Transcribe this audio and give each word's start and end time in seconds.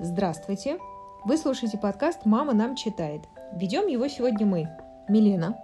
Здравствуйте! 0.00 0.78
Вы 1.24 1.38
слушаете 1.38 1.78
подкаст 1.78 2.24
«Мама 2.24 2.52
нам 2.52 2.74
читает». 2.74 3.22
Ведем 3.52 3.86
его 3.86 4.08
сегодня 4.08 4.44
мы, 4.44 4.68
Милена. 5.08 5.56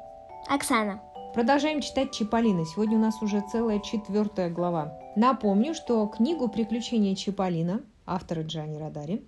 Оксана. 0.46 1.02
Продолжаем 1.34 1.80
читать 1.80 2.12
Чиполлино. 2.12 2.64
Сегодня 2.64 2.96
у 2.96 3.00
нас 3.00 3.20
уже 3.22 3.42
целая 3.50 3.80
четвертая 3.80 4.48
глава. 4.48 4.96
Напомню, 5.16 5.74
что 5.74 6.06
книгу 6.06 6.48
«Приключения 6.48 7.16
Чиполлино» 7.16 7.80
автора 8.06 8.42
Джани 8.42 8.78
Радари 8.78 9.24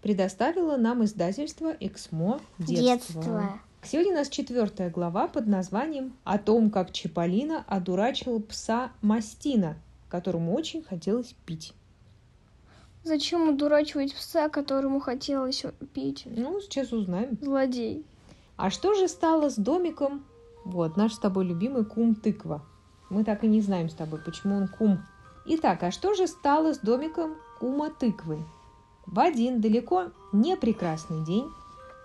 предоставило 0.00 0.78
нам 0.78 1.04
издательство 1.04 1.76
«Эксмо. 1.78 2.40
Детство». 2.58 3.22
Детство. 3.22 3.60
Сегодня 3.82 4.12
у 4.12 4.16
нас 4.16 4.30
четвертая 4.30 4.88
глава 4.88 5.28
под 5.28 5.46
названием 5.46 6.14
«О 6.24 6.38
том, 6.38 6.70
как 6.70 6.92
Чиполлино 6.92 7.62
одурачил 7.68 8.40
пса 8.40 8.90
Мастина, 9.02 9.76
которому 10.08 10.54
очень 10.54 10.82
хотелось 10.82 11.34
пить». 11.44 11.74
Зачем 13.06 13.48
удурачивать 13.48 14.12
пса, 14.12 14.48
которому 14.48 14.98
хотелось 14.98 15.62
пить? 15.94 16.24
Ну, 16.26 16.60
сейчас 16.60 16.92
узнаем. 16.92 17.38
Злодей. 17.40 18.04
А 18.56 18.68
что 18.68 18.94
же 18.94 19.06
стало 19.06 19.48
с 19.48 19.54
домиком? 19.54 20.24
Вот, 20.64 20.96
наш 20.96 21.12
с 21.12 21.18
тобой 21.20 21.44
любимый 21.44 21.84
кум 21.84 22.16
тыква. 22.16 22.64
Мы 23.08 23.22
так 23.22 23.44
и 23.44 23.46
не 23.46 23.60
знаем 23.60 23.90
с 23.90 23.94
тобой, 23.94 24.18
почему 24.24 24.56
он 24.56 24.66
кум. 24.66 24.98
Итак, 25.44 25.84
а 25.84 25.92
что 25.92 26.14
же 26.14 26.26
стало 26.26 26.74
с 26.74 26.78
домиком 26.78 27.36
кума 27.60 27.90
тыквы? 27.90 28.42
В 29.06 29.20
один 29.20 29.60
далеко 29.60 30.06
не 30.32 30.56
прекрасный 30.56 31.24
день 31.24 31.48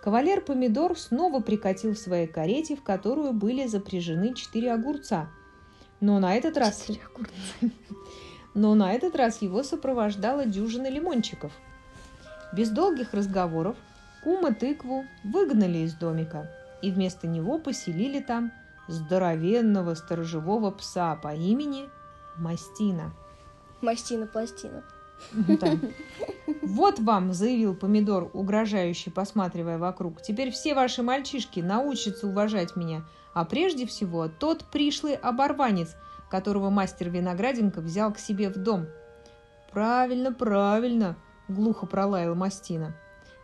кавалер 0.03 0.41
Помидор 0.41 0.95
снова 0.95 1.39
прикатил 1.39 1.95
в 1.95 1.97
своей 1.97 2.27
карете, 2.27 2.75
в 2.75 2.83
которую 2.83 3.33
были 3.33 3.65
запряжены 3.65 4.35
четыре 4.35 4.71
огурца. 4.71 5.31
Но 5.99 6.19
на 6.19 6.35
этот 6.35 6.57
раз... 6.57 6.85
Но 8.53 8.75
на 8.75 8.93
этот 8.93 9.15
раз 9.15 9.41
его 9.41 9.63
сопровождала 9.63 10.45
дюжина 10.45 10.89
лимончиков. 10.89 11.51
Без 12.53 12.69
долгих 12.69 13.13
разговоров 13.13 13.77
кума 14.23 14.53
тыкву 14.53 15.05
выгнали 15.23 15.79
из 15.79 15.93
домика, 15.93 16.49
и 16.81 16.91
вместо 16.91 17.27
него 17.27 17.59
поселили 17.59 18.19
там 18.19 18.51
здоровенного 18.87 19.95
сторожевого 19.95 20.71
пса 20.71 21.15
по 21.15 21.33
имени 21.33 21.89
Мастина. 22.37 23.13
Мастина-пластина. 23.81 24.83
Ну, 25.33 25.57
так. 25.57 25.77
Вот 26.61 26.99
вам, 26.99 27.33
заявил 27.33 27.75
помидор, 27.75 28.29
угрожающе 28.33 29.11
посматривая 29.11 29.77
вокруг. 29.77 30.21
Теперь 30.21 30.51
все 30.51 30.73
ваши 30.73 31.03
мальчишки 31.03 31.59
научатся 31.59 32.27
уважать 32.27 32.75
меня. 32.75 33.03
А 33.33 33.45
прежде 33.45 33.85
всего 33.85 34.27
тот 34.27 34.63
пришлый 34.65 35.15
оборванец, 35.15 35.95
которого 36.31 36.69
мастер 36.69 37.09
Винограденко 37.09 37.81
взял 37.81 38.13
к 38.13 38.17
себе 38.17 38.49
в 38.49 38.55
дом. 38.55 38.87
Правильно, 39.71 40.33
правильно, 40.33 41.17
глухо 41.47 41.85
пролаял 41.85 42.33
Мастина. 42.33 42.95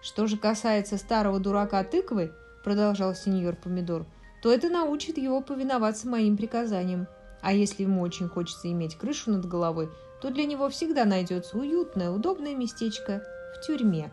Что 0.01 0.25
же 0.25 0.37
касается 0.37 0.97
старого 0.97 1.39
дурака 1.39 1.83
тыквы, 1.83 2.31
продолжал 2.63 3.13
сеньор 3.13 3.55
Помидор, 3.55 4.05
то 4.41 4.51
это 4.51 4.69
научит 4.69 5.17
его 5.17 5.41
повиноваться 5.41 6.07
моим 6.07 6.37
приказаниям. 6.37 7.07
А 7.41 7.53
если 7.53 7.83
ему 7.83 8.01
очень 8.01 8.29
хочется 8.29 8.71
иметь 8.71 8.97
крышу 8.97 9.31
над 9.31 9.45
головой, 9.45 9.89
то 10.21 10.29
для 10.31 10.45
него 10.45 10.69
всегда 10.69 11.05
найдется 11.05 11.57
уютное, 11.57 12.09
удобное 12.09 12.55
местечко 12.55 13.23
в 13.55 13.65
тюрьме. 13.65 14.11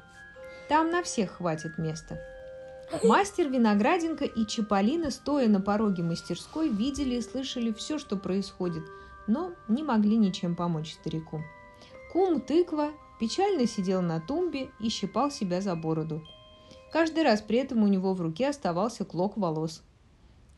Там 0.69 0.91
на 0.91 1.03
всех 1.03 1.37
хватит 1.37 1.79
места. 1.79 2.19
Мастер 3.03 3.49
Винограденко 3.49 4.25
и 4.25 4.47
Чиполлино, 4.47 5.11
стоя 5.11 5.49
на 5.49 5.61
пороге 5.61 6.03
мастерской, 6.03 6.69
видели 6.69 7.17
и 7.17 7.23
слышали 7.23 7.73
все, 7.73 7.99
что 7.99 8.17
происходит, 8.17 8.85
но 9.27 9.53
не 9.69 9.83
могли 9.83 10.17
ничем 10.17 10.55
помочь 10.55 10.95
старику. 10.95 11.43
Кум 12.13 12.41
Тыква 12.41 12.93
печально 13.19 13.67
сидел 13.67 14.03
на 14.03 14.21
тумбе 14.21 14.71
и 14.81 14.89
щипал 14.89 15.31
себя 15.31 15.61
за 15.61 15.75
бороду. 15.75 16.23
Каждый 16.93 17.25
раз 17.25 17.43
при 17.43 17.59
этом 17.59 17.83
у 17.83 17.89
него 17.89 18.15
в 18.15 18.21
руке 18.21 18.49
оставался 18.49 19.05
клок 19.05 19.37
волос. 19.37 19.83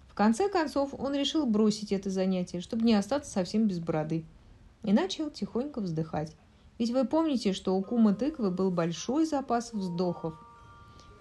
В 0.09 0.15
конце 0.15 0.49
концов 0.49 0.95
он 0.99 1.15
решил 1.15 1.47
бросить 1.47 1.93
это 1.93 2.11
занятие, 2.11 2.61
чтобы 2.61 2.85
не 2.85 2.95
остаться 2.95 3.31
совсем 3.31 3.67
без 3.67 3.79
бороды– 3.79 4.25
и 4.87 4.93
начал 4.93 5.31
тихонько 5.31 5.81
вздыхать. 5.81 6.35
Ведь 6.79 6.91
вы 6.91 7.05
помните, 7.05 7.53
что 7.53 7.77
у 7.77 7.83
кума 7.83 8.15
тыквы 8.15 8.51
был 8.51 8.71
большой 8.71 9.27
запас 9.27 9.73
вздохов. 9.73 10.35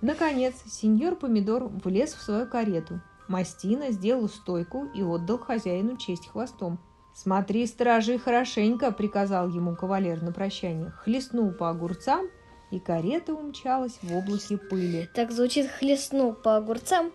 Наконец, 0.02 0.56
сеньор 0.68 1.16
Помидор 1.16 1.66
влез 1.84 2.14
в 2.14 2.22
свою 2.22 2.48
карету. 2.48 3.02
Мастина 3.28 3.92
сделал 3.92 4.30
стойку 4.30 4.86
и 4.94 5.02
отдал 5.02 5.40
хозяину 5.40 5.98
честь 5.98 6.28
хвостом. 6.28 6.80
«Смотри, 7.14 7.66
стражи, 7.66 8.18
хорошенько!»– 8.20 8.92
приказал 8.94 9.48
ему 9.48 9.76
кавалер 9.76 10.22
на 10.22 10.32
прощание. 10.34 10.92
Хлестнул 10.92 11.52
по 11.52 11.70
огурцам, 11.70 12.28
и 12.72 12.80
карета 12.80 13.34
умчалась 13.34 13.98
в 14.02 14.14
облаке 14.14 14.58
пыли. 14.58 15.10
Так 15.14 15.32
звучит 15.32 15.72
хлестнул 15.72 16.34
по 16.34 16.58
огурцам. 16.58 17.12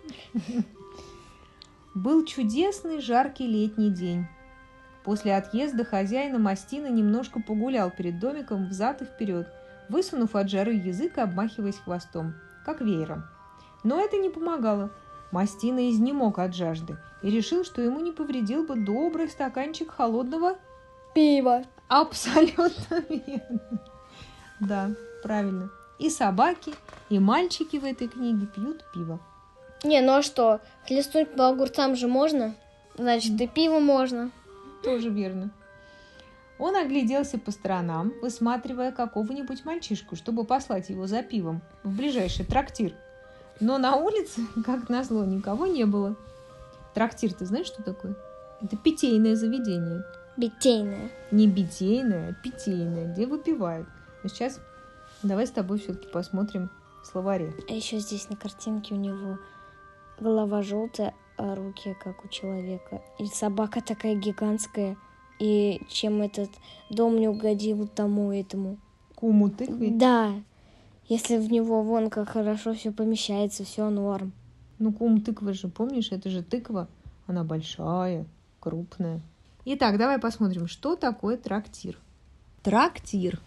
Был 1.95 2.25
чудесный 2.25 3.01
жаркий 3.01 3.47
летний 3.47 3.91
день. 3.91 4.27
После 5.05 5.35
отъезда 5.35 5.85
хозяина 5.85 6.39
Мастина 6.39 6.87
немножко 6.87 7.41
погулял 7.41 7.91
перед 7.91 8.19
домиком 8.19 8.69
взад 8.69 9.03
и 9.03 9.05
вперед, 9.05 9.49
высунув 9.89 10.35
от 10.37 10.49
жары 10.49 10.75
язык 10.75 11.19
и 11.19 11.21
обмахиваясь 11.21 11.79
хвостом, 11.79 12.35
как 12.65 12.81
веером. 12.81 13.25
Но 13.85 14.01
это 14.01 14.17
не 14.17 14.31
помогало. 14.31 14.91
Мастина 15.33 15.91
изнемог 15.91 16.39
от 16.39 16.55
жажды 16.55 16.99
и 17.23 17.31
решил, 17.31 17.65
что 17.65 17.83
ему 17.83 18.01
не 18.01 18.13
повредил 18.13 18.65
бы 18.65 18.77
добрый 18.77 19.29
стаканчик 19.29 19.91
холодного 19.91 20.57
Пиво. 21.15 21.65
Абсолютно 21.89 23.05
верно. 23.09 23.61
Да, 24.61 24.91
правильно. 25.23 25.71
И 25.99 26.09
собаки, 26.09 26.75
и 27.09 27.19
мальчики 27.19 27.79
в 27.79 27.85
этой 27.85 28.09
книге 28.09 28.47
пьют 28.47 28.85
пиво. 28.95 29.19
Не, 29.83 30.01
ну 30.01 30.13
а 30.13 30.23
что? 30.23 30.61
Хлестнуть 30.87 31.35
по 31.35 31.49
огурцам 31.49 31.97
же 31.97 32.07
можно? 32.07 32.55
Значит, 32.97 33.41
и 33.41 33.47
пиво 33.47 33.81
можно. 33.81 34.31
Тоже 34.85 35.09
верно. 35.09 35.51
Он 36.61 36.77
огляделся 36.77 37.39
по 37.39 37.51
сторонам, 37.51 38.13
высматривая 38.21 38.93
какого-нибудь 38.93 39.65
мальчишку, 39.65 40.15
чтобы 40.15 40.45
послать 40.45 40.91
его 40.91 41.07
за 41.07 41.23
пивом 41.23 41.63
в 41.83 41.97
ближайший 41.97 42.45
трактир. 42.45 42.93
Но 43.61 43.79
на 43.79 43.97
улице, 43.97 44.43
как 44.65 44.91
назло, 44.91 45.25
никого 45.25 45.67
не 45.67 45.85
было. 45.85 46.17
Трактир, 46.95 47.33
ты 47.33 47.47
знаешь, 47.47 47.67
что 47.67 47.83
такое? 47.83 48.15
Это 48.61 48.77
питейное 48.77 49.37
заведение. 49.37 50.05
Битейное. 50.37 51.11
Не 51.31 51.49
битейное, 51.49 52.31
а 52.31 52.35
питейное, 52.35 53.13
где 53.13 53.27
выпивают. 53.27 53.89
Но 54.23 54.29
сейчас 54.29 54.61
давай 55.23 55.47
с 55.47 55.51
тобой 55.51 55.79
все-таки 55.79 56.09
посмотрим 56.09 56.71
в 57.03 57.07
словаре. 57.07 57.55
А 57.69 57.73
еще 57.73 57.99
здесь 57.99 58.29
на 58.29 58.37
картинке 58.37 58.95
у 58.95 58.99
него 58.99 59.39
голова 60.19 60.63
желтая, 60.63 61.15
а 61.39 61.55
руки 61.55 61.97
как 62.03 62.23
у 62.23 62.29
человека. 62.29 63.01
И 63.19 63.27
собака 63.27 63.81
такая 63.81 64.15
гигантская. 64.15 64.99
И 65.41 65.81
чем 65.89 66.23
этот 66.23 66.51
дом 66.91 67.19
не 67.19 67.27
угодил 67.27 67.89
тому 67.89 68.31
этому. 68.31 68.79
Куму 69.17 69.51
тыквы? 69.51 69.91
Да. 69.91 70.35
Если 71.09 71.39
в 71.39 71.51
него 71.51 71.83
вон 71.83 72.09
как 72.09 72.29
хорошо 72.29 72.75
все 72.75 72.93
помещается, 72.93 73.65
все 73.65 73.91
норм. 73.91 74.33
Ну, 74.79 74.93
кум 74.93 75.21
тыквы 75.21 75.55
же, 75.55 75.67
помнишь, 75.67 76.13
это 76.13 76.31
же 76.31 76.43
тыква. 76.43 76.89
Она 77.27 77.43
большая, 77.43 78.27
крупная. 78.61 79.21
Итак, 79.65 79.99
давай 79.99 80.19
посмотрим, 80.19 80.69
что 80.69 80.95
такое 80.95 81.37
трактир. 81.37 81.99
Трактир. 82.63 83.41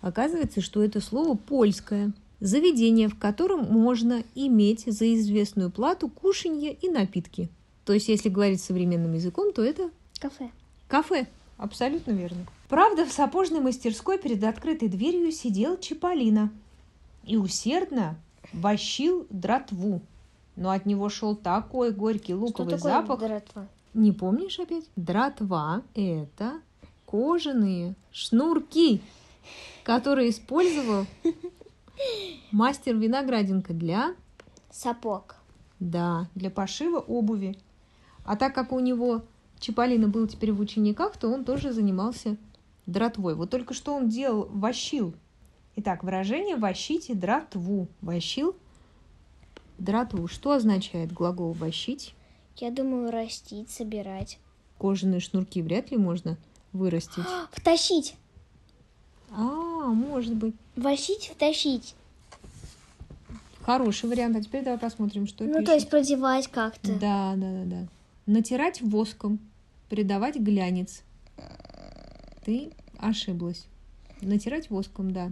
Оказывается, 0.00 0.60
что 0.60 0.82
это 0.82 1.00
слово 1.00 1.36
польское. 1.36 2.12
Заведение, 2.40 3.08
в 3.08 3.18
котором 3.18 3.64
можно 3.64 4.24
иметь 4.34 4.84
за 4.86 5.14
известную 5.14 5.70
плату 5.70 6.08
кушанье 6.08 6.72
и 6.72 6.88
напитки. 6.88 7.48
То 7.84 7.92
есть, 7.92 8.08
если 8.08 8.28
говорить 8.28 8.60
современным 8.60 9.12
языком, 9.12 9.52
то 9.52 9.62
это 9.62 9.90
Кафе. 10.20 10.50
Кафе. 10.92 11.26
Абсолютно 11.56 12.12
верно. 12.12 12.44
Правда, 12.68 13.06
в 13.06 13.12
сапожной 13.12 13.60
мастерской 13.60 14.18
перед 14.18 14.44
открытой 14.44 14.88
дверью 14.88 15.32
сидел 15.32 15.78
Чиполлино 15.78 16.52
и 17.24 17.38
усердно 17.38 18.16
вощил 18.52 19.26
дратву. 19.30 20.02
Но 20.54 20.70
от 20.70 20.84
него 20.84 21.08
шел 21.08 21.34
такой 21.34 21.92
горький 21.92 22.34
Что 22.34 22.42
луковый 22.44 22.74
такое 22.74 22.92
запах. 22.92 23.20
дратва? 23.20 23.66
Не 23.94 24.12
помнишь 24.12 24.58
опять? 24.58 24.84
Дратва– 24.96 25.80
это 25.94 26.60
кожаные 27.06 27.94
шнурки, 28.10 29.00
которые 29.84 30.28
использовал 30.28 31.06
мастер 32.52 32.96
Винограденко 32.96 33.72
для, 33.72 34.14
Сапог. 34.70 35.36
да, 35.80 36.28
для 36.34 36.50
пошива 36.50 36.98
обуви. 36.98 37.56
А 38.26 38.36
так 38.36 38.54
как 38.54 38.72
у 38.72 38.80
него 38.80 39.22
Чиполлино 39.62 40.08
был 40.08 40.26
теперь 40.26 40.50
в 40.52 40.58
учениках, 40.58 41.16
то 41.16 41.28
он 41.28 41.44
тоже 41.44 41.72
занимался 41.72 42.36
дратвой. 42.86 43.36
Вот 43.36 43.48
только 43.48 43.74
что 43.74 43.94
он 43.94 44.08
делал, 44.08 44.48
вощил. 44.50 45.14
Итак, 45.76 46.02
выражение 46.02 46.56
«вощите 46.56 47.14
дратву». 47.14 47.86
Вощил 48.00 48.56
дратву. 49.78 50.26
Что 50.26 50.50
означает 50.50 51.12
глагол 51.12 51.52
«вощить»? 51.52 52.16
Я 52.56 52.72
думаю, 52.72 53.12
растить, 53.12 53.70
собирать. 53.70 54.40
Кожаные 54.78 55.20
шнурки 55.20 55.62
вряд 55.62 55.92
ли 55.92 55.96
можно 55.96 56.36
вырастить. 56.72 57.24
Втащить. 57.52 58.16
А, 59.30 59.44
может 59.44 60.34
быть. 60.34 60.56
Вощить, 60.74 61.30
втащить. 61.32 61.94
Хороший 63.60 64.08
вариант. 64.10 64.36
А 64.36 64.42
теперь 64.42 64.64
давай 64.64 64.80
посмотрим, 64.80 65.28
что 65.28 65.44
Ну, 65.44 65.52
пишет. 65.52 65.66
то 65.66 65.74
есть 65.74 65.88
продевать 65.88 66.48
как-то. 66.48 66.92
Да, 66.98 67.34
да, 67.36 67.52
да, 67.52 67.64
да. 67.64 67.86
Натирать 68.26 68.82
воском, 68.82 69.38
придавать 69.96 70.36
глянец. 70.36 71.02
Ты 72.46 72.70
ошиблась. 72.96 73.66
Натирать 74.22 74.70
воском, 74.70 75.10
да. 75.12 75.30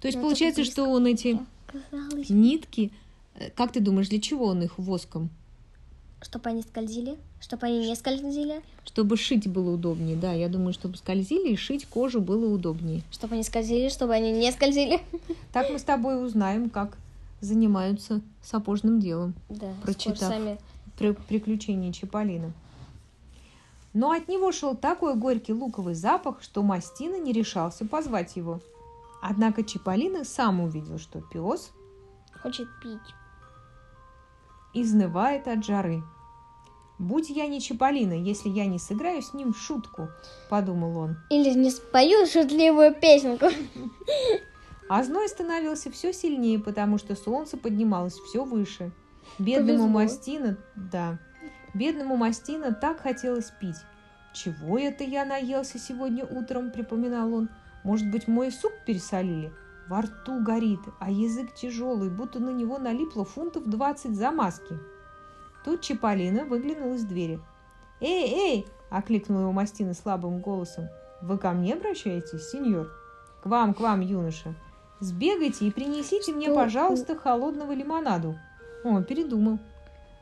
То 0.00 0.06
есть 0.06 0.16
Ну, 0.16 0.20
это 0.20 0.28
получается, 0.28 0.62
что 0.64 0.84
он 0.88 1.06
эти 1.06 1.40
Казалось. 1.66 2.30
нитки, 2.30 2.92
э, 3.34 3.50
как 3.50 3.72
ты 3.72 3.80
думаешь, 3.80 4.08
для 4.08 4.20
чего 4.20 4.44
он 4.46 4.62
их 4.62 4.78
воском? 4.78 5.28
Чтобы 6.22 6.50
они 6.50 6.62
скользили, 6.62 7.16
чтобы 7.40 7.66
они 7.66 7.80
не 7.80 7.96
скользили, 7.96 8.62
Чтобы 8.84 9.16
шить 9.16 9.48
было 9.48 9.72
удобнее, 9.74 10.14
да. 10.16 10.32
Я 10.34 10.48
думаю, 10.48 10.72
чтобы 10.72 10.96
скользили 10.96 11.52
и 11.52 11.56
шить 11.56 11.84
кожу 11.86 12.20
было 12.20 12.46
удобнее. 12.46 13.02
чтобы 13.10 13.34
они 13.34 13.42
скользили, 13.42 13.88
чтобы 13.88 14.14
они 14.14 14.30
не 14.30 14.52
скользили. 14.52 15.00
Так 15.52 15.68
мы 15.70 15.80
с 15.80 15.82
тобой 15.82 16.24
узнаем, 16.24 16.70
как 16.70 16.96
занимаются 17.40 18.20
сапожным 18.40 19.00
делом. 19.00 19.34
Да, 19.48 19.74
Прочитав. 19.82 20.18
сами. 20.18 20.58
при- 20.96 21.12
приключения 21.12 21.92
Чиполлино. 21.92 22.52
Но 23.96 24.10
от 24.10 24.28
него 24.28 24.52
шел 24.52 24.76
такой 24.76 25.14
горький 25.14 25.54
луковый 25.54 25.94
запах, 25.94 26.42
что 26.42 26.62
Мастина 26.62 27.18
не 27.18 27.32
решался 27.32 27.86
позвать 27.86 28.36
его. 28.36 28.60
Однако 29.22 29.64
Чиполлино 29.64 30.26
сам 30.26 30.60
увидел, 30.60 30.98
что 30.98 31.22
пес 31.22 31.72
Хочет 32.42 32.68
пить. 32.82 33.14
изнывает 34.74 35.48
от 35.48 35.64
жары. 35.64 36.02
«Будь 36.98 37.30
я 37.30 37.46
не 37.46 37.58
Чиполлино, 37.58 38.12
если 38.12 38.50
я 38.50 38.66
не 38.66 38.78
сыграю 38.78 39.22
с 39.22 39.32
ним 39.32 39.54
шутку»,– 39.54 40.10
подумал 40.50 40.98
он. 40.98 41.16
Или 41.30 41.54
не 41.54 41.70
спою 41.70 42.26
шутливую 42.26 42.94
песенку. 42.94 43.46
А 44.90 45.02
зной 45.04 45.26
становился 45.30 45.90
все 45.90 46.12
сильнее, 46.12 46.58
потому 46.58 46.98
что 46.98 47.16
солнце 47.16 47.56
поднималось 47.56 48.18
все 48.18 48.44
выше. 48.44 48.92
Бедному 49.38 49.84
Повезло. 49.84 49.88
Мастина, 49.88 50.58
да, 50.76 51.18
бедному 51.76 52.16
Мастина 52.16 52.72
так 52.72 53.00
хотелось 53.00 53.50
пить. 53.50 53.76
«Чего 54.32 54.78
это 54.78 55.04
я 55.04 55.24
наелся 55.24 55.78
сегодня 55.78 56.24
утром?»– 56.24 56.70
припоминал 56.72 57.32
он. 57.32 57.48
«Может 57.84 58.10
быть, 58.10 58.28
мой 58.28 58.50
суп 58.50 58.72
пересолили? 58.84 59.52
Во 59.88 60.02
рту 60.02 60.42
горит, 60.42 60.80
а 60.98 61.10
язык 61.10 61.54
тяжелый, 61.54 62.10
будто 62.10 62.38
на 62.40 62.50
него 62.50 62.78
налипло 62.78 63.24
фунтов 63.24 63.68
двадцать 63.68 64.14
замазки». 64.14 64.78
Тут 65.64 65.80
Чиполлино 65.80 66.44
выглянул 66.44 66.94
из 66.94 67.04
двери. 67.04 67.40
«Эй, 68.00 68.30
эй!»– 68.32 68.66
окликнул 68.90 69.40
его 69.40 69.52
Мастина 69.52 69.94
слабым 69.94 70.40
голосом. 70.40 70.88
«Вы 71.22 71.38
ко 71.38 71.52
мне 71.52 71.74
обращаетесь, 71.74 72.50
сеньор?» 72.50 72.88
«К 73.42 73.46
вам, 73.46 73.74
к 73.74 73.80
вам, 73.80 74.00
юноша!» 74.00 74.54
Сбегайте 75.00 75.66
и 75.66 75.70
принесите 75.70 76.32
мне, 76.32 76.46
Что? 76.46 76.54
пожалуйста, 76.54 77.16
холодного 77.16 77.72
лимонаду. 77.72 78.38
О, 78.82 79.02
передумал. 79.02 79.58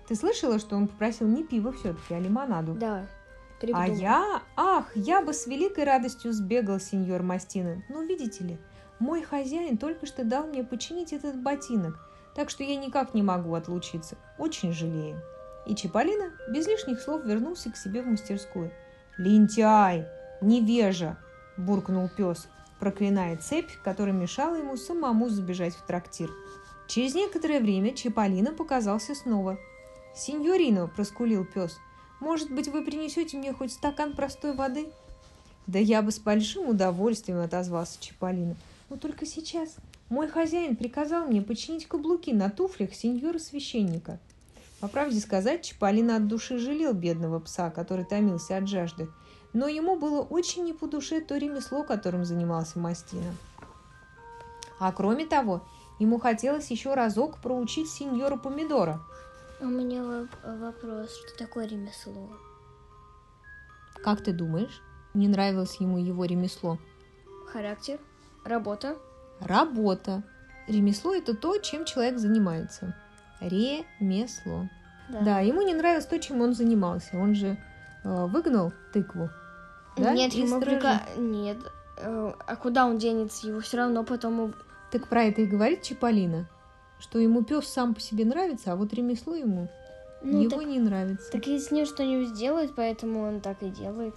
Ты 0.07 0.15
слышала, 0.15 0.59
что 0.59 0.77
он 0.77 0.89
попросил 0.89 1.27
не 1.27 1.45
пиво 1.45 1.73
все-таки, 1.73 2.15
а 2.15 2.21
лимонаду? 2.21 2.75
Да. 2.75 3.07
А 3.07 3.61
передумала. 3.61 3.95
я, 3.95 4.43
ах, 4.57 4.95
я 4.95 5.23
бы 5.23 5.33
с 5.33 5.47
великой 5.47 5.85
радостью 5.85 6.33
сбегал, 6.33 6.79
сеньор 6.79 7.23
Мастина. 7.23 7.83
Ну, 7.89 8.07
видите 8.07 8.45
ли, 8.45 8.59
мой 8.99 9.23
хозяин 9.23 9.79
только 9.79 10.07
что 10.07 10.25
дал 10.25 10.47
мне 10.47 10.63
починить 10.63 11.13
этот 11.13 11.41
ботинок, 11.41 11.99
так 12.35 12.51
что 12.51 12.63
я 12.63 12.77
никак 12.77 13.15
не 13.15 13.23
могу 13.23 13.55
отлучиться. 13.55 14.17
Очень 14.39 14.73
жалею. 14.73 15.21
И 15.67 15.75
Чиполлино 15.75 16.33
без 16.51 16.67
лишних 16.67 17.01
слов 17.01 17.25
вернулся 17.25 17.71
к 17.71 17.77
себе 17.77 18.03
в 18.03 18.07
мастерскую. 18.07 18.71
«Лентяй! 19.17 20.07
Невежа!»– 20.43 21.17
буркнул 21.57 22.11
пес, 22.15 22.49
проклиная 22.81 23.37
цепь, 23.39 23.71
которая 23.83 24.15
мешала 24.15 24.57
ему 24.57 24.77
самому 24.77 25.29
забежать 25.31 25.75
в 25.75 25.87
трактир. 25.87 26.31
Через 26.87 27.15
некоторое 27.15 27.61
время 27.61 27.95
Чиполлино 27.95 28.53
показался 28.53 29.15
снова. 29.15 29.59
«Синьорино!»– 30.15 30.87
проскулил 30.97 31.45
пес. 31.45 31.79
«Может 32.21 32.51
быть, 32.51 32.69
вы 32.69 32.85
принесете 32.85 33.37
мне 33.37 33.53
хоть 33.53 33.73
стакан 33.73 34.15
простой 34.15 34.55
воды?» 34.55 34.89
«Да 35.67 35.79
я 35.79 36.03
бы 36.03 36.13
с 36.13 36.19
большим 36.19 36.69
удовольствием 36.69 37.41
отозвался 37.41 38.01
Чиполлино. 38.01 38.57
Но 38.91 38.97
только 38.97 39.27
сейчас 39.27 39.77
мой 40.09 40.29
хозяин 40.29 40.77
приказал 40.77 41.27
мне 41.27 41.43
починить 41.43 41.87
каблуки 41.87 42.31
на 42.31 42.51
туфлях 42.51 42.95
сеньора-священника». 42.95 44.19
По 44.81 44.89
правде 44.89 45.19
сказать, 45.19 45.63
Чиполлино 45.63 46.17
от 46.17 46.29
души 46.29 46.59
жалел 46.59 46.93
бедного 46.93 47.41
пса, 47.41 47.71
который 47.71 48.05
томился 48.05 48.59
от 48.59 48.69
жажды, 48.69 49.09
но 49.55 49.67
ему 49.67 49.97
было 49.97 50.21
очень 50.21 50.65
не 50.65 50.75
по 50.75 50.87
душе 50.87 51.21
то 51.23 51.39
ремесло, 51.39 51.85
которым 51.85 52.27
занимался 52.27 52.79
Мастина. 52.79 53.35
А 54.79 54.93
кроме 54.93 55.25
того, 55.25 55.63
ему 55.99 56.19
хотелось 56.19 56.71
еще 56.71 56.93
разок 56.93 57.39
проучить 57.39 57.89
сеньора 57.89 58.37
Помидора. 58.37 59.01
У 59.65 59.67
меня 59.67 60.03
воп- 60.03 60.59
вопрос, 60.61 61.17
что 61.17 61.39
такое 61.39 61.67
ремесло? 61.67 62.29
Как 64.03 64.23
ты 64.23 64.33
думаешь, 64.35 64.83
не 65.15 65.27
нравилось 65.27 65.77
ему 65.81 65.97
его 65.99 66.27
ремесло? 66.27 66.79
Характер? 67.51 67.99
Работа? 68.45 68.97
Работа. 69.41 70.23
Ремесло– 70.69 71.15
это 71.17 71.35
то, 71.35 71.57
чем 71.59 71.87
человек 71.87 72.19
занимается. 72.19 72.95
Ремесло. 73.41 74.69
Да, 75.09 75.41
ему 75.41 75.63
не 75.63 75.73
нравилось 75.75 76.07
то, 76.07 76.19
чем 76.19 76.43
он 76.43 76.55
занимался. 76.55 77.17
Он 77.17 77.35
же 77.35 77.57
э, 78.05 78.27
выгнал 78.27 78.73
тыкву. 78.93 79.31
Да? 79.97 80.13
Нет, 80.13 80.35
из 80.35 80.51
ему 80.51 80.61
прика... 80.61 81.01
Нет. 81.17 81.59
Э, 81.99 82.33
А 82.47 82.57
куда 82.57 82.87
он 82.87 82.99
денется? 82.99 83.47
Его 83.47 83.61
все 83.61 83.79
равно 83.79 84.05
потом... 84.05 84.55
Так 84.91 85.09
про 85.09 85.25
это 85.25 85.41
и 85.43 85.47
говорит 85.47 85.83
Чиполлино, 85.83 86.47
что 87.05 87.19
ему 87.19 87.45
пес 87.45 87.69
сам 87.69 87.95
по 87.95 88.01
себе 88.01 88.25
нравится, 88.25 88.73
а 88.73 88.77
вот 88.77 88.95
ремесло 88.95 89.35
ему 89.35 89.69
Ну, 90.23 90.41
его 90.41 90.57
так, 90.57 90.67
не 90.67 90.79
нравится. 90.79 91.31
так 91.31 91.47
и 91.47 91.59
с 91.59 91.71
ним 91.71 91.85
что-нибудь 91.85 92.29
сделает, 92.31 92.75
поэтому 92.75 93.21
он 93.29 93.41
так 93.41 93.63
и 93.63 93.69
делает. 93.69 94.15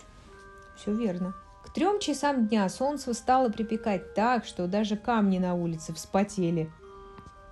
Все 0.78 0.94
верно. 0.94 1.34
К 1.66 1.74
трем 1.74 2.00
часам 2.00 2.48
дня 2.48 2.70
солнце 2.70 3.14
стало 3.14 3.50
припекать 3.50 4.14
так, 4.14 4.46
что 4.46 4.68
даже 4.68 4.96
камни 4.96 5.38
на 5.38 5.54
улице 5.54 5.94
вспотели. 5.94 6.72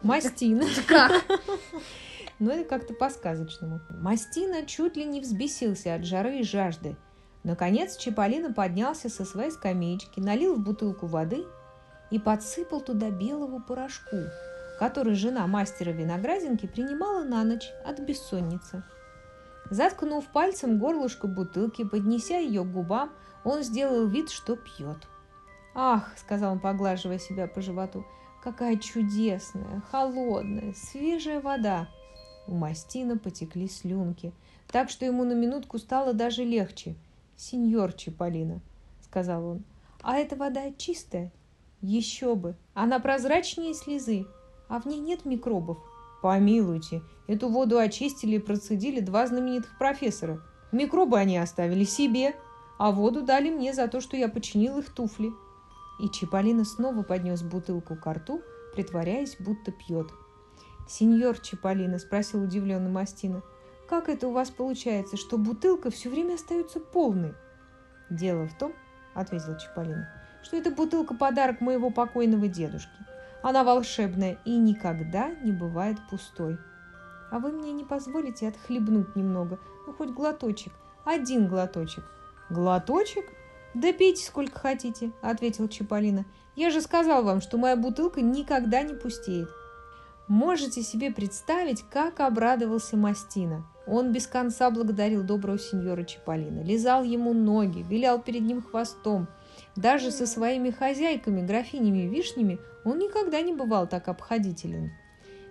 Мастина. 0.02 0.64
Как? 0.88 1.12
Но 2.40 2.52
это 2.52 2.64
как-то 2.68 2.94
по-сказочному. 2.94 3.82
Мастина 3.90 4.66
чуть 4.66 4.96
ли 4.96 5.04
не 5.06 5.20
взбесился 5.20 5.96
от 5.96 6.06
жары 6.06 6.40
и 6.40 6.44
жажды. 6.44 6.96
Наконец 7.44 7.98
Чиполлино 7.98 8.54
поднялся 8.54 9.10
со 9.10 9.26
своей 9.26 9.52
скамеечки, 9.52 10.20
налил 10.20 10.56
в 10.56 10.60
бутылку 10.60 11.08
воды 11.08 11.44
и 12.10 12.20
подсыпал 12.20 12.82
туда 12.82 13.10
белого 13.10 13.60
порошку, 13.60 14.16
который 14.80 15.16
жена 15.16 15.48
мастера 15.48 15.92
виноградинки 15.92 16.66
принимала 16.68 17.24
на 17.24 17.44
ночь 17.44 17.72
от 17.86 18.00
бессонницы. 18.00 18.84
Заткнув 19.70 20.26
пальцем 20.28 20.80
горлышко 20.80 21.28
бутылки, 21.28 21.84
поднеся 21.84 22.38
ее 22.38 22.64
к 22.64 22.72
губам, 22.72 23.12
он 23.44 23.64
сделал 23.64 24.08
вид, 24.08 24.30
что 24.30 24.56
пьет. 24.56 25.08
«Ах!»— 25.74 26.14
сказал 26.18 26.54
он, 26.54 26.60
поглаживая 26.60 27.20
себя 27.20 27.48
по 27.48 27.62
животу. 27.62 28.06
«Какая 28.44 28.78
чудесная, 28.78 29.82
холодная, 29.92 30.74
свежая 30.74 31.42
вода!» 31.42 31.88
У 32.48 32.54
Мастина 32.54 33.18
потекли 33.18 33.68
слюнки, 33.68 34.34
так 34.72 34.90
что 34.90 35.04
ему 35.06 35.24
на 35.24 35.34
минутку 35.34 35.80
стало 35.80 36.14
даже 36.14 36.44
легче. 36.44 36.96
«Сеньор 37.36 37.92
Чиполлино»,— 37.94 38.62
сказал 39.02 39.46
он,— 39.46 39.64
«а 40.02 40.18
эта 40.18 40.36
вода 40.36 40.72
чистая?» 40.78 41.32
«Еще 41.82 42.36
бы! 42.36 42.56
Она 42.74 43.00
прозрачнее 43.00 43.74
слезы, 43.74 44.26
а 44.68 44.80
в 44.80 44.86
ней 44.86 45.00
нет 45.00 45.26
микробов». 45.26 45.78
«Помилуйте, 46.22 47.04
эту 47.28 47.50
воду 47.50 47.78
очистили 47.78 48.38
и 48.38 48.40
процедили 48.40 49.00
два 49.00 49.28
знаменитых 49.28 49.78
профессора. 49.78 50.42
Микробы 50.72 51.20
они 51.20 51.38
оставили 51.38 51.84
себе, 51.84 52.36
а 52.80 52.92
воду 52.92 53.22
дали 53.22 53.50
мне 53.52 53.74
за 53.74 53.88
то, 53.88 54.02
что 54.02 54.18
я 54.18 54.28
починил 54.28 54.80
их 54.80 54.90
туфли». 54.90 55.32
И 56.00 56.10
Чиполлино 56.10 56.66
снова 56.66 57.04
поднес 57.04 57.44
бутылку 57.44 57.96
к 57.96 58.12
рту, 58.12 58.42
притворяясь, 58.74 59.38
будто 59.40 59.72
пьет. 59.72 60.12
«Сеньор 60.88 61.40
Чиполлино»,— 61.40 61.98
спросил 62.00 62.44
удивленный 62.44 62.92
Мастина,— 62.92 63.42
«как 63.88 64.10
это 64.10 64.28
у 64.28 64.32
вас 64.32 64.50
получается, 64.50 65.18
что 65.18 65.38
бутылка 65.38 65.90
все 65.90 66.10
время 66.10 66.36
остается 66.36 66.80
полной?» 66.80 67.34
«Дело 68.10 68.48
в 68.48 68.58
том»,— 68.58 68.74
ответил 69.14 69.58
Чиполлино,— 69.58 70.10
«что 70.44 70.58
эта 70.58 70.72
бутылка— 70.72 71.14
подарок 71.16 71.62
моего 71.62 71.90
покойного 71.90 72.48
дедушки. 72.48 73.05
Она 73.46 73.64
волшебная 73.64 74.40
и 74.44 74.58
никогда 74.58 75.30
не 75.44 75.52
бывает 75.52 75.98
пустой. 76.10 76.58
А 77.30 77.38
вы 77.38 77.52
мне 77.52 77.74
не 77.74 77.84
позволите 77.84 78.48
отхлебнуть 78.48 79.16
немного, 79.16 79.60
ну 79.86 79.94
хоть 79.94 80.10
глоточек, 80.10 80.74
один 81.06 81.48
глоточек». 81.48 82.04
«Глоточек? 82.50 83.24
Да 83.76 83.94
пейте 83.94 84.26
сколько 84.26 84.58
хотите»,— 84.58 85.12
ответил 85.22 85.68
Чиполлино. 85.68 86.26
«Я 86.56 86.72
же 86.72 86.82
сказал 86.82 87.24
вам, 87.24 87.40
что 87.40 87.60
моя 87.60 87.76
бутылка 87.76 88.20
никогда 88.24 88.82
не 88.82 88.96
пустеет». 88.96 89.50
Можете 90.28 90.82
себе 90.82 91.12
представить, 91.12 91.84
как 91.92 92.22
обрадовался 92.22 92.98
Мастина. 92.98 93.64
Он 93.86 94.12
без 94.12 94.26
конца 94.26 94.72
благодарил 94.72 95.22
доброго 95.22 95.60
сеньора 95.60 96.04
Чиполлино, 96.04 96.64
лизал 96.64 97.04
ему 97.04 97.32
ноги, 97.36 97.86
вилял 97.88 98.20
перед 98.20 98.42
ним 98.42 98.64
хвостом, 98.64 99.28
Даже 99.76 100.12
со 100.12 100.26
своими 100.26 100.70
хозяйками, 100.70 101.46
графинями 101.46 102.08
Вишнями, 102.08 102.60
он 102.86 102.98
никогда 102.98 103.42
не 103.42 103.54
бывал 103.54 103.88
так 103.88 104.08
обходителен. 104.08 104.92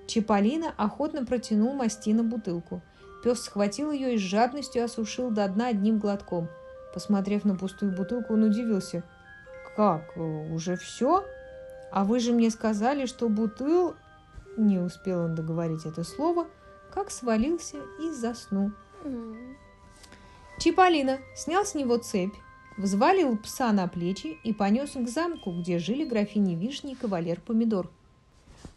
Чиполлино 0.07 0.73
охотно 0.76 1.25
протянул 1.26 1.75
Мастина 1.75 2.23
бутылку. 2.23 2.83
Пес 3.23 3.43
схватил 3.43 3.90
ее 3.90 4.14
и 4.14 4.19
с 4.19 4.21
жадностью 4.21 4.85
осушил 4.85 5.31
до 5.31 5.49
дна 5.49 5.69
одним 5.69 5.99
глотком. 5.99 6.49
Посмотрев 6.93 7.45
на 7.45 7.54
пустую 7.57 7.93
бутылку, 7.93 8.35
он 8.35 8.45
удивился. 8.45 9.02
«Как? 9.76 10.16
Уже 10.16 10.76
все? 10.76 11.25
А 11.90 12.04
вы 12.04 12.21
же 12.21 12.33
мне 12.33 12.50
сказали, 12.50 13.07
что 13.07 13.28
бутыл...» 13.28 13.97
Не 14.57 14.78
успел 14.78 15.25
он 15.25 15.35
договорить 15.35 15.85
это 15.85 16.04
слово, 16.04 16.47
как 16.93 17.11
свалился 17.11 17.78
и 18.00 18.11
заснул. 18.12 18.71
Чиполлино 20.61 21.19
снял 21.35 21.64
с 21.64 21.75
него 21.75 21.97
цепь, 21.97 22.35
взвалил 22.76 23.37
пса 23.37 23.73
на 23.73 23.88
плечи 23.88 24.38
и 24.45 24.52
понес 24.52 24.93
к 24.93 25.09
замку, 25.09 25.52
где 25.52 25.78
жили 25.78 26.04
графини 26.04 26.54
Вишни 26.54 26.93
и 26.93 26.95
кавалер 26.95 27.40
Помидор. 27.40 27.90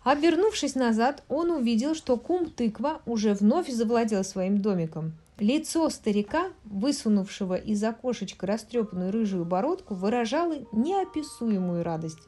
Обернувшись 0.04 0.76
назад, 0.76 1.24
он 1.28 1.52
увидел, 1.52 1.96
что 1.96 2.18
кум 2.18 2.50
тыква 2.50 3.02
уже 3.06 3.34
вновь 3.34 3.70
завладел 3.70 4.24
своим 4.24 4.60
домиком. 4.60 5.14
Лицо 5.40 5.90
старика, 5.90 6.48
высунувшего 6.66 7.56
из 7.56 7.84
окошечка 7.84 8.48
растрепанную 8.48 9.12
рыжую 9.12 9.46
бородку, 9.46 9.94
выражало 9.94 10.56
неописуемую 10.72 11.84
радость. 11.84 12.28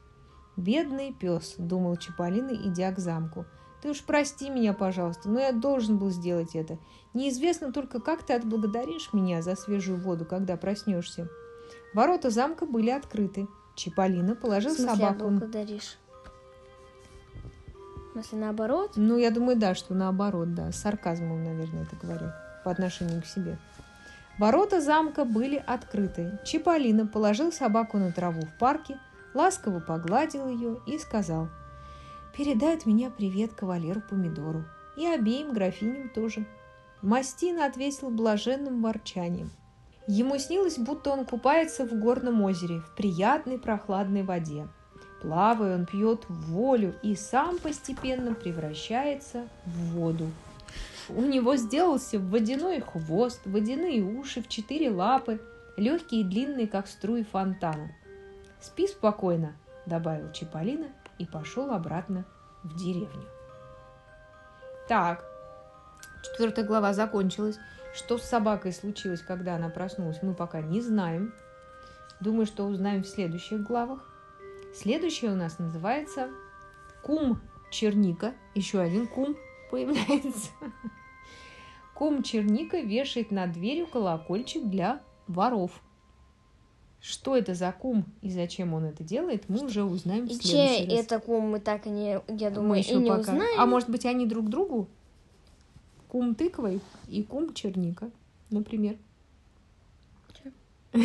«Бедный 0.58 1.14
пес»,— 1.14 1.56
думал 1.58 1.96
Чаполина, 1.96 2.52
идя 2.52 2.92
к 2.92 3.00
замку. 3.00 3.46
«Ты 3.82 3.92
уж 3.92 4.04
прости 4.04 4.50
меня, 4.50 4.74
пожалуйста, 4.74 5.30
но 5.30 5.40
я 5.40 5.54
должен 5.54 5.98
был 5.98 6.10
сделать 6.10 6.54
это. 6.54 6.78
Неизвестно 7.14 7.72
только, 7.72 8.02
как 8.02 8.24
ты 8.24 8.34
отблагодаришь 8.34 9.14
меня 9.14 9.42
за 9.42 9.56
свежую 9.56 10.00
воду, 10.00 10.26
когда 10.26 10.58
проснешься». 10.58 11.30
Ворота 11.94 12.30
замка 12.30 12.66
были 12.66 12.90
открыты. 12.90 13.48
Чиполлино 13.76 14.36
положил 14.36 14.74
В 14.74 14.78
смысле, 14.78 14.96
собаку. 14.96 15.30
благодаришь? 15.30 15.98
В 18.10 18.12
смысле, 18.14 18.40
наоборот? 18.40 18.94
Ну, 18.96 19.18
я 19.18 19.32
думаю, 19.32 19.58
да, 19.58 19.76
что 19.76 19.94
наоборот, 19.94 20.54
да. 20.54 20.72
С 20.72 20.78
сарказмом, 20.82 21.44
наверное, 21.44 21.84
это 21.84 21.96
говорю. 21.96 22.32
По 22.64 22.72
отношению 22.72 23.22
к 23.22 23.26
себе. 23.26 23.58
Ворота 24.38 24.82
замка 24.82 25.26
были 25.26 25.64
открыты. 25.66 26.40
Чиполлино 26.46 27.08
положил 27.08 27.52
собаку 27.52 27.98
на 27.98 28.12
траву 28.12 28.42
в 28.42 28.58
парке, 28.58 28.98
ласково 29.34 29.80
погладил 29.80 30.48
ее 30.48 30.80
и 30.88 30.98
сказал 30.98 31.50
«Передай 32.36 32.76
от 32.76 32.86
меня 32.86 33.10
привет 33.10 33.54
кавалеру 33.54 34.02
Помидору 34.02 34.64
и 34.98 35.06
обеим 35.06 35.54
графиням 35.54 36.10
тоже». 36.10 36.46
Мастина 37.02 37.66
ответил 37.66 38.10
блаженным 38.10 38.82
ворчанием. 38.82 39.52
Ему 40.12 40.40
снилось, 40.40 40.80
будто 40.80 41.12
он 41.12 41.24
купается 41.24 41.86
в 41.86 41.94
горном 41.94 42.42
озере, 42.42 42.80
в 42.80 42.96
приятной 42.96 43.60
прохладной 43.60 44.24
воде. 44.24 44.68
Плавая, 45.22 45.76
он 45.76 45.86
пьет 45.86 46.26
волю 46.28 46.96
и 47.04 47.16
сам 47.16 47.60
постепенно 47.60 48.34
превращается 48.34 49.48
в 49.68 49.92
воду. 49.92 50.26
У 51.10 51.22
него 51.22 51.58
сделался 51.58 52.18
водяной 52.18 52.82
хвост, 52.82 53.42
водяные 53.46 54.02
уши 54.02 54.42
в 54.42 54.48
четыре 54.48 54.90
лапы, 54.90 55.40
легкие 55.78 56.22
и 56.22 56.24
длинные, 56.24 56.68
как 56.68 56.88
струи 56.88 57.24
фонтана. 57.24 57.92
«Спи 58.60 58.88
спокойно»,— 58.88 59.54
добавил 59.86 60.32
Чиполлино 60.32 60.88
и 61.20 61.28
пошел 61.28 61.70
обратно 61.70 62.26
в 62.64 62.76
деревню. 62.76 63.28
Так, 64.88 65.24
четвертая 66.24 66.66
глава 66.66 66.94
закончилась. 66.94 67.60
Что 67.94 68.18
с 68.18 68.24
собакой 68.24 68.72
случилось, 68.72 69.22
когда 69.22 69.56
она 69.56 69.70
проснулась, 69.70 70.22
мы 70.22 70.34
пока 70.34 70.62
не 70.62 70.82
знаем. 70.82 71.34
Думаю, 72.20 72.46
что 72.46 72.66
узнаем 72.66 73.04
в 73.04 73.08
следующих 73.08 73.64
главах. 73.64 74.08
Следующая 74.76 75.30
у 75.30 75.36
нас 75.36 75.58
называется 75.60 76.30
Кум 77.04 77.42
Черника. 77.72 78.34
Еще 78.56 78.80
один 78.80 79.08
кум 79.08 79.36
появляется. 79.72 80.50
Кум 81.96 82.24
Черника 82.24 82.80
вешает 82.80 83.32
над 83.32 83.52
дверью 83.54 83.88
колокольчик 83.88 84.64
для 84.70 85.02
воров. 85.28 85.72
Что 87.02 87.36
это 87.38 87.54
за 87.56 87.72
кум 87.72 88.06
и 88.22 88.30
зачем 88.30 88.74
он 88.74 88.84
это 88.86 89.04
делает, 89.06 89.48
мы 89.48 89.64
уже 89.66 89.84
узнаем 89.84 90.28
в 90.28 90.32
И 90.32 90.34
следующий 90.34 90.86
чей 90.86 90.90
раз. 90.98 91.06
это 91.06 91.20
кум, 91.20 91.50
мы 91.52 91.60
так 91.62 91.88
и 91.88 91.90
не, 91.90 92.22
я 92.28 92.50
Мы 92.50 92.56
думаю, 92.56 92.82
и 92.82 92.84
еще 92.84 92.96
не 92.96 93.08
пока- 93.10 93.22
узнаем. 93.22 93.60
А 93.60 93.66
может 93.66 93.90
быть, 93.90 94.06
они 94.06 94.26
друг 94.26 94.50
другу? 94.50 94.90
Кум 96.10 96.34
тыквой 96.34 96.82
и 97.08 97.24
кум 97.24 97.54
черника, 97.54 98.10
например. 98.50 98.98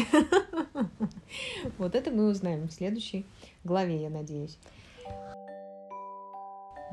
Вот 1.79 1.95
это 1.95 2.11
мы 2.11 2.31
узнаем 2.31 2.69
в 2.69 2.73
следующей 2.73 3.27
главе, 3.65 4.01
я 4.01 4.09
надеюсь. 4.09 4.59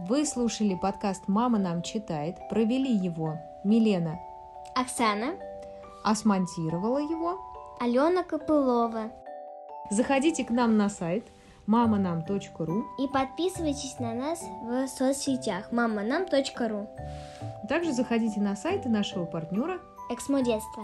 Вы 0.09 0.25
слушали 0.25 0.75
подкаст 0.75 1.27
«Мама 1.27 1.57
нам 1.57 1.83
читает». 1.83 2.35
Провели 2.49 2.93
его 2.93 3.39
Милена, 3.63 4.19
Оксана, 4.75 5.35
а 6.03 6.13
смонтировала 6.15 6.97
его. 6.97 7.39
Алена 7.79 8.23
Копылова. 8.23 9.11
Заходите 9.89 10.43
к 10.43 10.49
нам 10.49 10.75
на 10.75 10.89
сайт 10.89 11.23
маманам.ру. 11.65 12.85
И 12.99 13.07
подписывайтесь 13.07 13.99
на 13.99 14.13
нас 14.13 14.41
в 14.63 14.87
соцсетях 14.87 15.71
маманам.ру. 15.71 16.89
Также 17.71 17.93
заходите 17.93 18.41
на 18.41 18.57
сайты 18.57 18.89
нашего 18.89 19.23
партнера 19.23 19.79
Эксмо 20.09 20.43
детства. 20.43 20.83